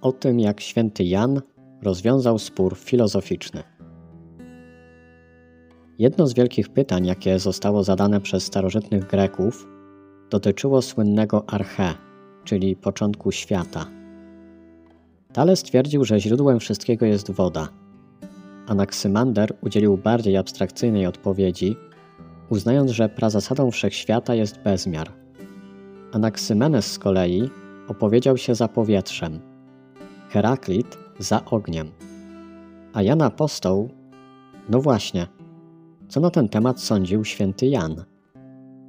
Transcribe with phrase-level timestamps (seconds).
[0.00, 1.40] o tym, jak święty Jan
[1.82, 3.62] rozwiązał spór filozoficzny.
[5.98, 9.66] Jedno z wielkich pytań, jakie zostało zadane przez starożytnych Greków,
[10.30, 11.94] dotyczyło słynnego arche,
[12.44, 13.86] czyli początku świata.
[15.32, 17.68] Thales twierdził, że źródłem wszystkiego jest woda.
[18.66, 21.76] Anaksymander udzielił bardziej abstrakcyjnej odpowiedzi,
[22.48, 25.12] uznając, że prazasadą wszechświata jest bezmiar.
[26.12, 27.50] Anaksymenes z kolei
[27.88, 29.49] opowiedział się za powietrzem,
[30.30, 31.90] Heraklit za ogniem.
[32.92, 33.90] A Jan Apostoł,
[34.68, 35.26] no właśnie,
[36.08, 38.04] co na ten temat sądził święty Jan?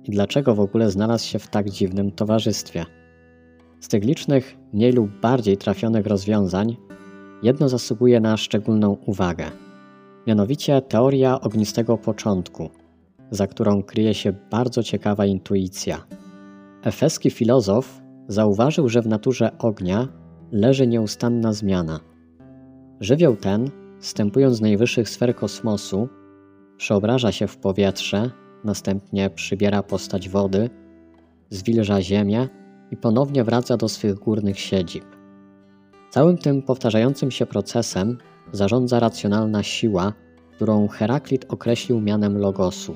[0.04, 2.85] I dlaczego w ogóle znalazł się w tak dziwnym towarzystwie?
[3.80, 6.77] Z tych licznych, mniej lub bardziej trafionych rozwiązań,
[7.44, 9.52] jedno zasługuje na szczególną uwagę.
[10.27, 12.70] Mianowicie teoria ognistego początku,
[13.32, 16.05] za którą kryje się bardzo ciekawa intuicja.
[16.84, 20.20] Efeski filozof zauważył, że w naturze ognia
[20.52, 22.00] leży nieustanna zmiana.
[23.00, 23.70] Żywioł ten,
[24.00, 26.10] wstępując z najwyższych sfer kosmosu,
[26.77, 28.32] przeobraża się w powietrze,
[28.63, 30.70] następnie przybiera postać wody,
[31.49, 32.49] zwilża ziemię
[32.91, 35.05] i ponownie wraca do swych górnych siedzib.
[36.10, 38.18] Całym tym powtarzającym się procesem
[38.52, 40.13] zarządza racjonalna siła,
[40.55, 42.96] którą Heraklit określił mianem logosu.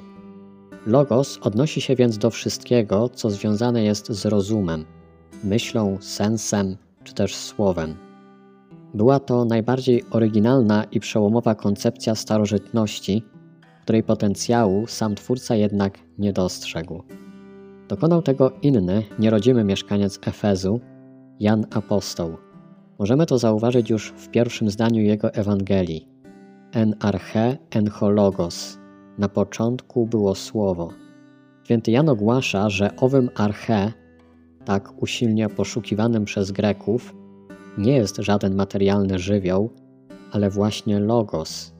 [0.87, 4.85] Logos odnosi się więc do wszystkiego, co związane jest z rozumem,
[5.43, 7.95] myślą, sensem czy też słowem.
[8.93, 13.23] Była to najbardziej oryginalna i przełomowa koncepcja starożytności,
[13.83, 17.03] której potencjału sam twórca jednak nie dostrzegł.
[17.87, 20.79] Dokonał tego inny, nierodzimy mieszkaniec Efezu,
[21.39, 22.37] Jan Apostoł.
[22.99, 26.07] Możemy to zauważyć już w pierwszym zdaniu jego Ewangelii.
[26.71, 28.77] En arche en hologos.
[29.17, 30.89] Na początku było słowo.
[31.63, 33.91] Święty Jan ogłasza, że owym arche,
[34.65, 37.15] tak usilnie poszukiwanym przez Greków,
[37.77, 39.69] nie jest żaden materialny żywioł,
[40.31, 41.73] ale właśnie logos.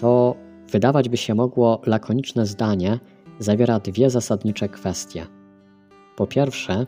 [0.00, 0.36] To
[0.70, 2.98] wydawać by się mogło lakoniczne zdanie
[3.38, 5.26] zawiera dwie zasadnicze kwestie.
[6.16, 6.86] Po pierwsze,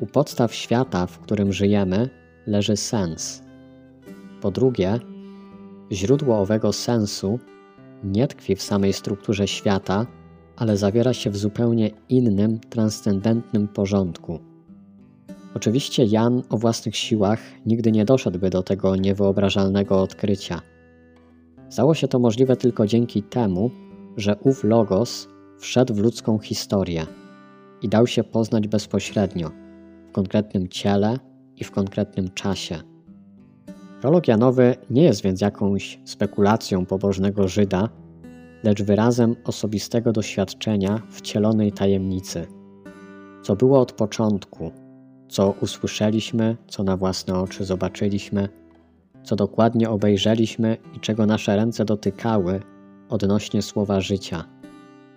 [0.00, 2.08] u podstaw świata, w którym żyjemy,
[2.46, 3.42] leży sens.
[4.40, 4.98] Po drugie,
[5.92, 7.38] źródło owego sensu
[8.04, 10.06] nie tkwi w samej strukturze świata,
[10.56, 14.53] ale zawiera się w zupełnie innym, transcendentnym porządku.
[15.54, 20.60] Oczywiście Jan o własnych siłach nigdy nie doszedłby do tego niewyobrażalnego odkrycia.
[21.68, 23.70] Stało się to możliwe tylko dzięki temu,
[24.16, 25.28] że ów Logos
[25.58, 27.06] wszedł w ludzką historię
[27.82, 29.50] i dał się poznać bezpośrednio,
[30.08, 31.18] w konkretnym ciele
[31.56, 32.78] i w konkretnym czasie.
[34.00, 37.88] Prolog Janowy nie jest więc jakąś spekulacją pobożnego Żyda,
[38.62, 42.46] lecz wyrazem osobistego doświadczenia wcielonej tajemnicy.
[43.42, 44.83] Co było od początku,
[45.34, 48.48] co usłyszeliśmy, co na własne oczy zobaczyliśmy,
[49.22, 52.60] co dokładnie obejrzeliśmy i czego nasze ręce dotykały
[53.08, 54.44] odnośnie słowa życia.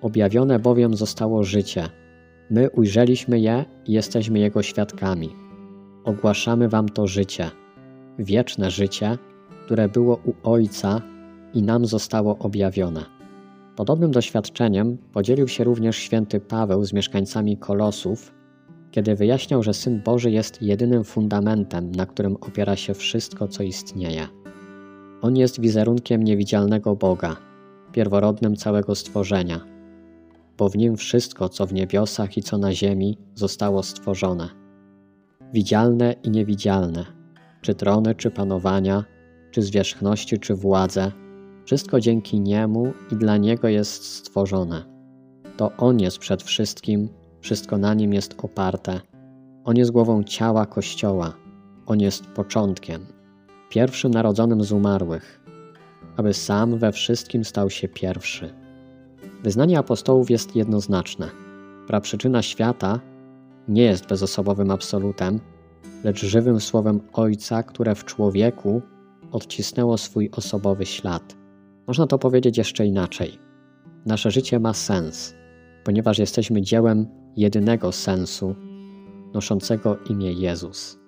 [0.02, 1.90] Objawione bowiem zostało życie.
[2.50, 5.30] My ujrzeliśmy je i jesteśmy jego świadkami.
[6.04, 7.52] Ogłaszamy wam to życie,
[8.20, 9.18] wieczne życie,
[9.66, 11.02] które było u Ojca
[11.54, 13.06] i nam zostało objawione.
[13.76, 18.37] Podobnym doświadczeniem podzielił się również święty Paweł z mieszkańcami Kolosów
[18.92, 24.28] kiedy wyjaśniał, że Syn Boży jest jedynym fundamentem, na którym opiera się wszystko, co istnieje.
[25.22, 27.36] On jest wizerunkiem niewidzialnego Boga,
[27.92, 29.59] pierworodnym całego stworzenia,
[30.58, 34.50] bo w nim wszystko, co w niebiosach i co na ziemi, zostało stworzone.
[35.54, 37.06] Widzialne i niewidzialne,
[37.62, 39.04] czy trony, czy panowania,
[39.52, 41.12] czy zwierzchności, czy władze,
[41.66, 44.86] wszystko dzięki Niemu i dla Niego jest stworzone.
[45.58, 47.09] To On jest przed wszystkim
[47.42, 49.02] wszystko na nim jest oparte.
[49.64, 51.34] On jest głową ciała Kościoła.
[51.86, 53.06] On jest początkiem,
[53.70, 55.42] pierwszym narodzonym z umarłych,
[56.18, 58.53] aby sam we wszystkim stał się pierwszy.
[59.44, 61.30] Wyznanie apostołów jest jednoznaczne.
[61.88, 63.00] Praprzyczyna świata
[63.68, 65.40] nie jest bezosobowym absolutem,
[66.04, 68.81] lecz żywym słowem Ojca, które w człowieku
[69.31, 71.36] odcisnęło swój osobowy ślad.
[71.88, 73.39] Można to powiedzieć jeszcze inaczej.
[74.06, 75.36] Nasze życie ma sens,
[75.84, 77.07] ponieważ jesteśmy dziełem
[77.38, 78.56] jedynego sensu,
[79.34, 81.00] noszącego imię Jezus.